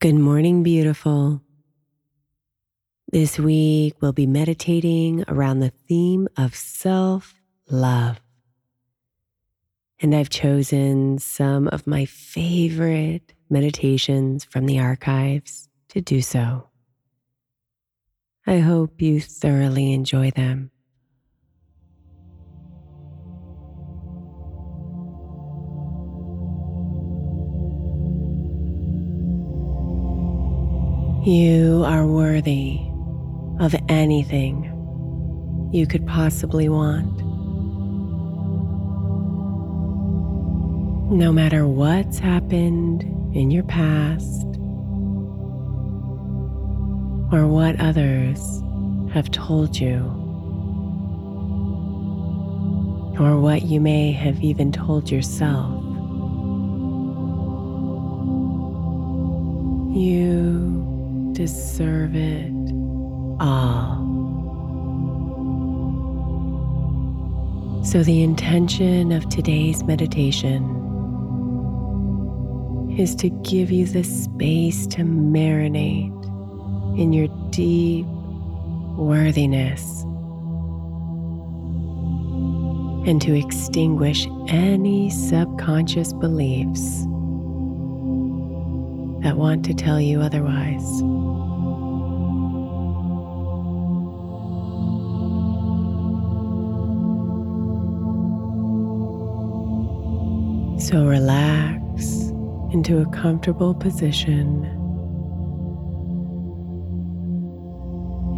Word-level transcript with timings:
Good 0.00 0.14
morning, 0.14 0.62
beautiful. 0.62 1.42
This 3.10 3.36
week 3.36 3.94
we'll 4.00 4.12
be 4.12 4.28
meditating 4.28 5.24
around 5.26 5.58
the 5.58 5.72
theme 5.88 6.28
of 6.36 6.54
self 6.54 7.34
love. 7.68 8.20
And 9.98 10.14
I've 10.14 10.30
chosen 10.30 11.18
some 11.18 11.66
of 11.66 11.88
my 11.88 12.04
favorite 12.04 13.34
meditations 13.50 14.44
from 14.44 14.66
the 14.66 14.78
archives 14.78 15.68
to 15.88 16.00
do 16.00 16.22
so. 16.22 16.68
I 18.46 18.58
hope 18.58 19.02
you 19.02 19.20
thoroughly 19.20 19.92
enjoy 19.92 20.30
them. 20.30 20.70
You 31.28 31.84
are 31.84 32.06
worthy 32.06 32.80
of 33.60 33.74
anything 33.90 34.64
you 35.74 35.86
could 35.86 36.06
possibly 36.06 36.70
want. 36.70 37.18
No 41.12 41.30
matter 41.30 41.68
what's 41.68 42.18
happened 42.18 43.02
in 43.36 43.50
your 43.50 43.64
past 43.64 44.46
or 47.30 47.46
what 47.46 47.78
others 47.78 48.40
have 49.12 49.30
told 49.30 49.78
you, 49.78 49.98
or 53.20 53.38
what 53.38 53.64
you 53.64 53.82
may 53.82 54.12
have 54.12 54.40
even 54.40 54.72
told 54.72 55.10
yourself, 55.10 55.74
you 59.94 60.77
deserve 61.38 62.16
it 62.16 62.52
all. 63.38 64.04
So, 67.84 68.02
the 68.02 68.24
intention 68.24 69.12
of 69.12 69.28
today's 69.28 69.84
meditation 69.84 70.64
is 72.98 73.14
to 73.14 73.30
give 73.30 73.70
you 73.70 73.86
the 73.86 74.02
space 74.02 74.88
to 74.88 75.02
marinate 75.02 76.12
in 76.98 77.12
your 77.12 77.28
deep 77.50 78.06
worthiness 78.96 80.02
and 83.08 83.22
to 83.22 83.38
extinguish 83.38 84.26
any 84.48 85.08
subconscious 85.08 86.12
beliefs 86.14 87.06
that 89.22 89.36
want 89.36 89.64
to 89.66 89.74
tell 89.74 90.00
you 90.00 90.20
otherwise. 90.20 90.84
So 100.88 101.04
relax 101.06 102.30
into 102.72 102.98
a 103.00 103.06
comfortable 103.10 103.74
position, 103.74 104.64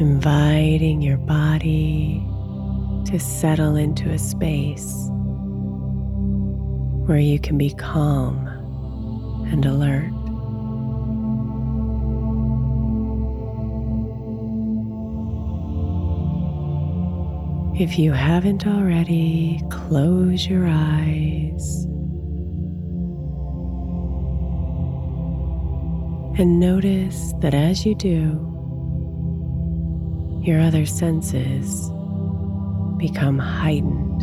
inviting 0.00 1.02
your 1.02 1.18
body 1.18 2.24
to 3.04 3.20
settle 3.20 3.76
into 3.76 4.08
a 4.10 4.18
space 4.18 5.08
where 7.06 7.18
you 7.18 7.38
can 7.38 7.58
be 7.58 7.74
calm 7.74 8.46
and 9.52 9.66
alert. 9.66 10.21
If 17.74 17.98
you 17.98 18.12
haven't 18.12 18.66
already, 18.66 19.62
close 19.70 20.46
your 20.46 20.66
eyes 20.68 21.86
and 26.38 26.60
notice 26.60 27.32
that 27.40 27.54
as 27.54 27.86
you 27.86 27.94
do, 27.94 28.48
your 30.42 30.60
other 30.60 30.84
senses 30.84 31.88
become 32.98 33.38
heightened. 33.38 34.22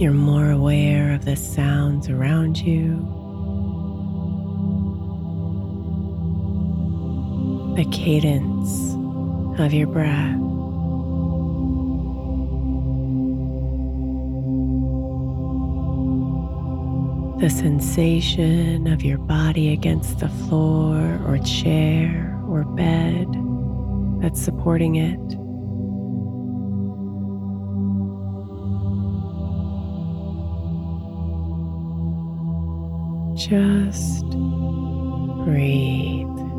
You're 0.00 0.12
more 0.12 0.50
aware 0.50 1.12
of 1.14 1.26
the 1.26 1.36
sounds 1.36 2.08
around 2.08 2.58
you. 2.58 3.19
The 7.82 7.90
cadence 7.92 8.92
of 9.58 9.72
your 9.72 9.86
breath. 9.86 10.36
The 17.40 17.48
sensation 17.48 18.86
of 18.86 19.02
your 19.02 19.16
body 19.16 19.72
against 19.72 20.18
the 20.18 20.28
floor 20.28 21.22
or 21.26 21.38
chair 21.38 22.38
or 22.46 22.64
bed 22.64 23.28
that's 24.20 24.42
supporting 24.42 24.96
it. 24.96 25.18
Just 33.38 34.28
breathe. 35.46 36.49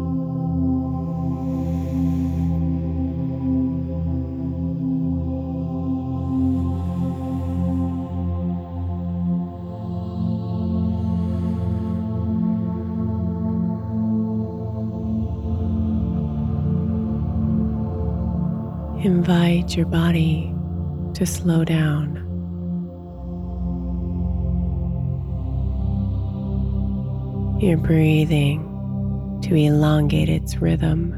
Invite 19.72 19.78
your 19.78 20.02
body 20.02 20.54
to 21.14 21.26
slow 21.26 21.64
down. 21.64 22.18
Your 27.62 27.78
breathing 27.78 29.40
to 29.44 29.56
elongate 29.56 30.28
its 30.28 30.58
rhythm. 30.58 31.14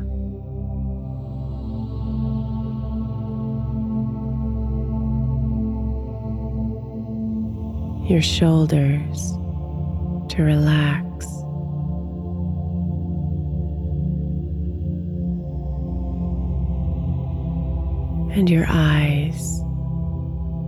Your 8.07 8.21
shoulders 8.21 9.31
to 10.31 10.44
relax. 10.44 11.42
And 18.35 18.50
your 18.50 18.65
eyes 18.68 19.59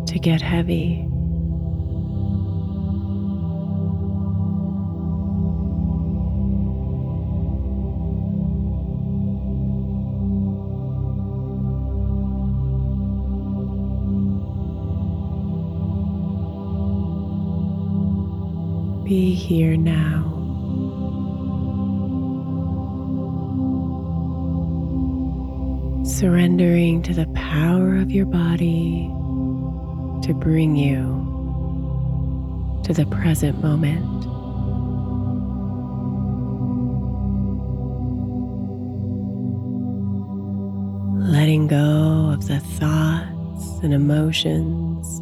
to 0.06 0.20
get 0.20 0.40
heavy. 0.40 1.02
Be 19.06 19.34
here 19.34 19.76
now. 19.76 20.35
Surrendering 26.16 27.02
to 27.02 27.14
the 27.14 27.28
power 27.36 27.98
of 27.98 28.10
your 28.10 28.26
body 28.26 29.08
to 30.26 30.34
bring 30.34 30.78
you 30.78 31.04
to 32.86 32.94
the 32.94 33.06
present 33.08 33.62
moment. 33.62 34.00
Letting 41.30 41.68
go 41.68 42.32
of 42.34 42.48
the 42.48 42.62
thoughts 42.62 43.84
and 43.84 43.94
emotions 43.94 45.20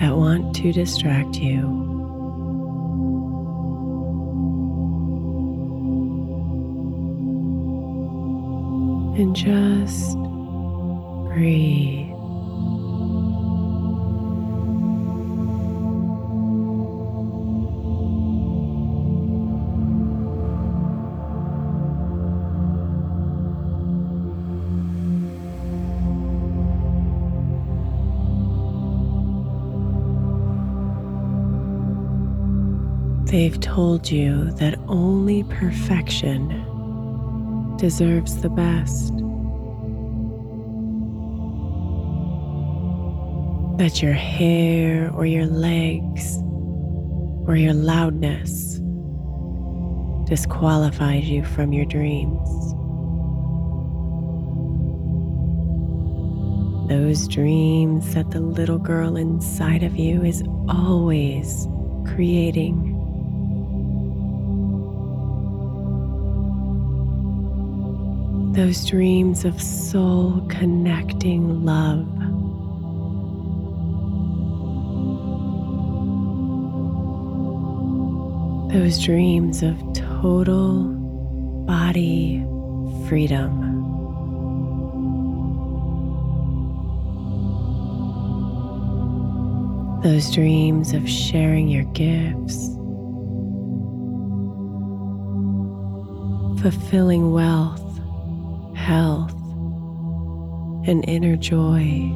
that 0.00 0.16
want 0.16 0.56
to 0.56 0.72
distract 0.72 1.36
you. 1.36 1.93
And 9.16 9.36
just 9.36 10.18
breathe. 11.28 12.10
They've 33.30 33.58
told 33.60 34.10
you 34.10 34.52
that 34.52 34.78
only 34.86 35.42
perfection 35.44 36.63
deserves 37.84 38.40
the 38.40 38.48
best. 38.48 39.12
That 43.76 44.00
your 44.00 44.14
hair 44.14 45.10
or 45.12 45.26
your 45.26 45.44
legs 45.44 46.38
or 47.46 47.56
your 47.56 47.74
loudness 47.74 48.80
disqualifies 50.26 51.28
you 51.28 51.44
from 51.44 51.74
your 51.74 51.84
dreams. 51.84 52.48
Those 56.88 57.28
dreams 57.28 58.14
that 58.14 58.30
the 58.30 58.40
little 58.40 58.78
girl 58.78 59.18
inside 59.18 59.82
of 59.82 59.94
you 59.98 60.24
is 60.24 60.42
always 60.70 61.68
creating. 62.06 62.93
Those 68.54 68.84
dreams 68.86 69.44
of 69.44 69.60
soul 69.60 70.40
connecting 70.48 71.64
love. 71.64 72.06
Those 78.72 79.02
dreams 79.02 79.64
of 79.64 79.76
total 79.92 80.84
body 81.66 82.44
freedom. 83.08 83.60
Those 90.04 90.30
dreams 90.32 90.92
of 90.92 91.08
sharing 91.08 91.66
your 91.66 91.84
gifts, 91.92 92.68
fulfilling 96.62 97.32
wealth 97.32 97.83
health, 98.84 99.32
and 100.86 101.02
inner 101.08 101.36
joy. 101.36 102.12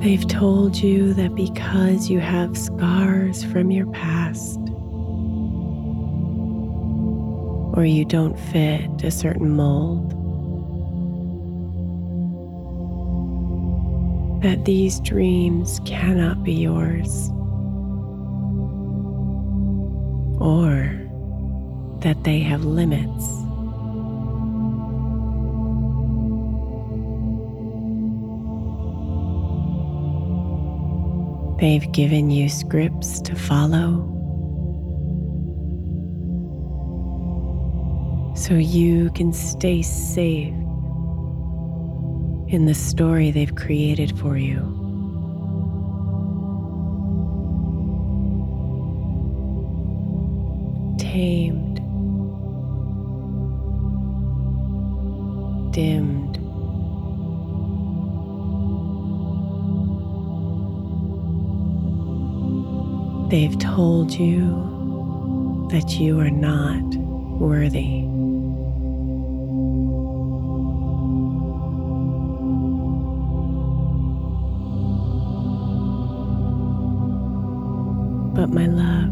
They've 0.00 0.28
told 0.28 0.76
you 0.76 1.12
that 1.14 1.34
because 1.34 2.08
you 2.08 2.20
have 2.20 2.56
scars 2.56 3.42
from 3.42 3.72
your 3.72 3.86
past, 3.88 4.60
or 7.76 7.84
you 7.84 8.04
don't 8.04 8.38
fit 8.38 9.02
a 9.02 9.10
certain 9.10 9.50
mold, 9.50 10.13
that 14.44 14.66
these 14.66 15.00
dreams 15.00 15.80
cannot 15.86 16.44
be 16.44 16.52
yours, 16.52 17.30
or 20.38 20.92
that 22.00 22.22
they 22.24 22.40
have 22.40 22.62
limits. 22.62 23.26
They've 31.58 31.90
given 31.92 32.30
you 32.30 32.50
scripts 32.50 33.22
to 33.22 33.34
follow. 33.34 34.10
So 38.36 38.52
you 38.52 39.10
can 39.12 39.32
stay 39.32 39.80
safe 39.80 40.52
in 42.54 42.66
the 42.66 42.74
story 42.74 43.32
they've 43.32 43.56
created 43.56 44.16
for 44.16 44.36
you. 44.36 44.60
Tamed, 51.00 51.76
dimmed. 55.72 56.38
They've 63.32 63.58
told 63.58 64.12
you 64.12 65.66
that 65.72 65.98
you 65.98 66.20
are 66.20 66.30
not 66.30 66.94
worthy. 67.40 68.13
But 78.34 78.50
my 78.50 78.66
love, 78.66 79.10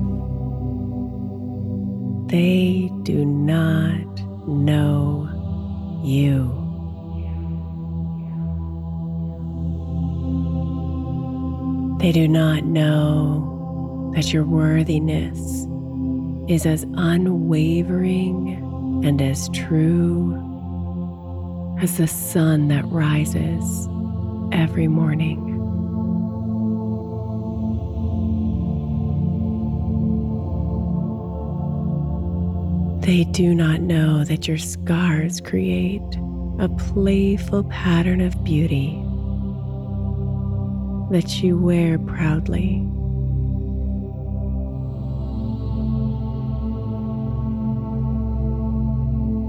they 2.29 2.91
do 3.05 3.25
not 3.25 4.49
know 4.49 5.29
you. 6.02 6.59
They 12.00 12.11
do 12.11 12.26
not 12.26 12.64
know 12.64 14.11
that 14.17 14.33
your 14.33 14.45
worthiness 14.45 15.69
is 16.49 16.67
as 16.67 16.85
unwavering 16.95 18.59
and 19.05 19.23
as 19.23 19.49
true 19.50 20.35
as 21.81 21.97
the 21.97 22.09
sun 22.09 22.67
that 22.69 22.85
rises 22.87 23.88
every 24.50 24.88
morning. 24.88 25.51
They 33.02 33.25
do 33.25 33.52
not 33.52 33.80
know 33.80 34.23
that 34.23 34.47
your 34.47 34.59
scars 34.59 35.40
create 35.40 36.00
a 36.61 36.68
playful 36.68 37.64
pattern 37.64 38.21
of 38.21 38.44
beauty 38.44 38.92
that 41.11 41.42
you 41.42 41.59
wear 41.59 41.99
proudly. 41.99 42.78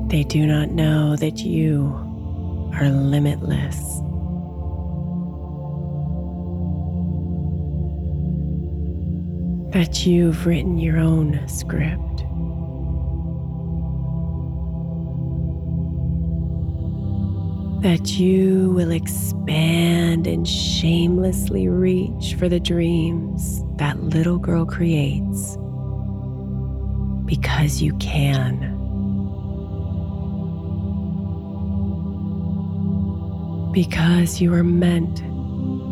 They 0.09 0.23
do 0.23 0.47
not 0.47 0.71
know 0.71 1.15
that 1.15 1.39
you 1.39 1.93
are 2.73 2.89
limitless. 2.89 3.77
that 9.73 10.05
you've 10.05 10.45
written 10.45 10.77
your 10.77 10.99
own 10.99 11.39
script. 11.47 12.12
That 17.83 18.17
you 18.17 18.71
will 18.71 18.91
expand 18.91 20.25
and 20.25 20.47
shamelessly 20.47 21.67
reach 21.67 22.35
for 22.39 22.47
the 22.47 22.61
dreams 22.61 23.61
that 23.75 24.01
little 24.01 24.39
girl 24.39 24.65
creates 24.65 25.57
because 27.25 27.81
you 27.81 27.93
can. 27.97 28.71
Because 33.73 34.39
you 34.39 34.53
are 34.53 34.63
meant 34.63 35.17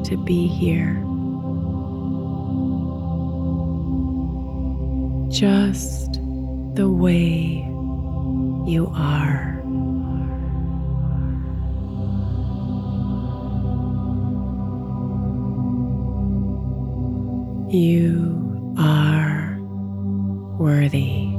to 0.05 0.15
be 0.23 0.47
here. 0.47 0.95
Just 5.29 6.13
the 6.75 6.89
way 6.89 7.67
you 8.65 8.89
are. 8.95 9.50
You 17.71 18.75
are 18.77 19.57
worthy. 20.59 21.29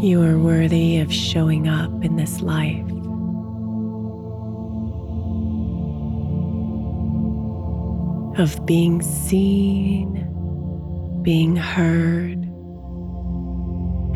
You 0.00 0.22
are 0.22 0.38
worthy 0.38 1.00
of 1.00 1.12
showing 1.12 1.68
up 1.68 2.02
in 2.02 2.16
this 2.16 2.40
life. 2.40 2.97
Of 8.38 8.64
being 8.64 9.02
seen, 9.02 10.14
being 11.22 11.56
heard, 11.56 12.38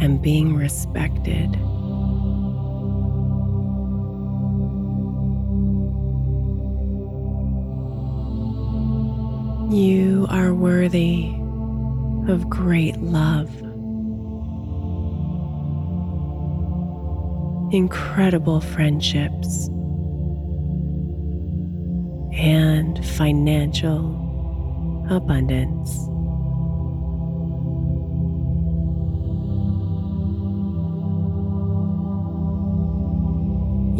and 0.01 0.23
being 0.23 0.55
respected. 0.55 1.53
You 9.75 10.27
are 10.31 10.55
worthy 10.55 11.35
of 12.29 12.49
great 12.49 12.99
love. 12.99 13.51
incredible 17.73 18.61
friendships, 18.61 19.71
and 22.33 23.05
financial 23.05 24.19
abundance. 25.11 26.09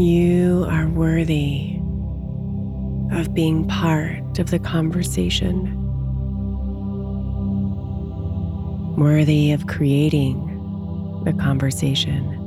You 0.01 0.67
are 0.71 0.89
worthy 0.89 1.77
of 3.13 3.35
being 3.35 3.69
part 3.69 4.39
of 4.39 4.51
the 4.51 4.59
conversation, 4.59 5.79
worthy 8.97 9.53
of 9.53 9.67
creating 9.67 10.49
the 11.25 11.35
conversation. 11.35 12.42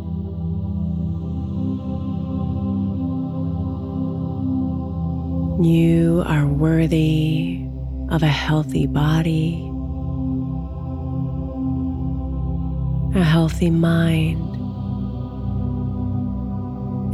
You 5.66 6.22
are 6.28 6.46
worthy 6.46 7.66
of 8.12 8.22
a 8.22 8.28
healthy 8.28 8.86
body, 8.86 9.56
a 13.20 13.24
healthy 13.24 13.72
mind, 13.72 14.46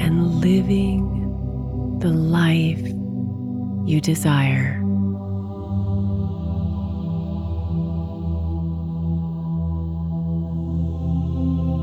and 0.01 0.41
living 0.41 2.00
the 2.00 2.10
life 2.10 2.84
you 3.88 4.01
desire. 4.01 4.81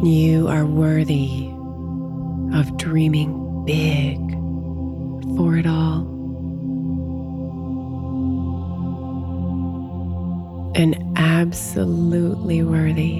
You 0.04 0.48
are 0.48 0.66
worthy 0.66 1.48
of 2.52 2.76
dreaming 2.76 3.64
big 3.64 4.18
for 5.34 5.56
it 5.56 5.66
all. 5.66 6.17
And 10.78 10.96
absolutely 11.16 12.62
worthy 12.62 13.18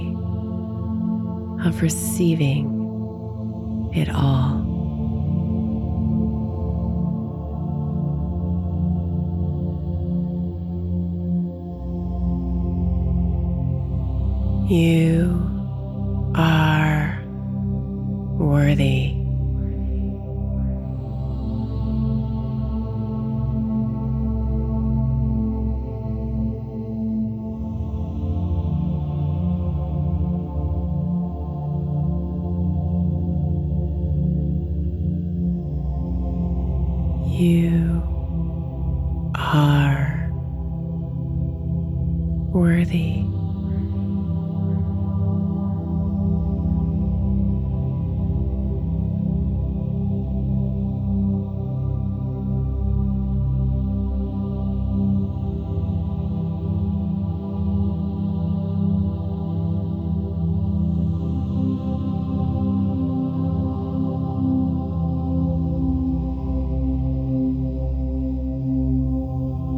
of 1.67 1.83
receiving 1.83 2.71
it 3.93 4.09
all. 4.09 4.65
You 14.71 15.43
are 16.37 17.21
worthy. 18.39 19.18
Worthy. 42.59 43.25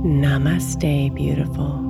Namaste, 0.03 1.15
beautiful. 1.15 1.90